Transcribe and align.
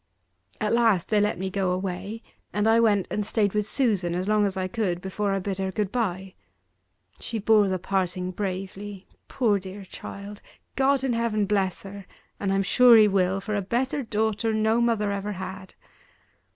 At 0.59 0.73
last 0.73 1.09
they 1.09 1.19
let 1.21 1.37
me 1.37 1.51
go 1.51 1.69
away: 1.69 2.23
and 2.51 2.67
I 2.67 2.79
went 2.79 3.05
and 3.11 3.23
stayed 3.23 3.53
with 3.53 3.67
Susan 3.67 4.15
as 4.15 4.27
long 4.27 4.47
as 4.47 4.57
I 4.57 4.67
could 4.67 4.99
before 4.99 5.31
I 5.31 5.37
bid 5.37 5.59
her 5.59 5.71
good 5.71 5.91
bye. 5.91 6.33
She 7.19 7.37
bore 7.37 7.67
the 7.67 7.77
parting 7.77 8.31
bravely 8.31 9.05
poor, 9.27 9.59
dear 9.59 9.85
child! 9.85 10.41
God 10.75 11.03
in 11.03 11.13
heaven 11.13 11.45
bless 11.45 11.83
her; 11.83 12.07
and 12.39 12.51
I'm 12.51 12.63
sure 12.63 12.97
he 12.97 13.07
will; 13.07 13.39
for 13.39 13.53
a 13.53 13.61
better 13.61 14.01
daughter 14.01 14.55
no 14.55 14.81
mother 14.81 15.11
ever 15.11 15.33
had. 15.33 15.75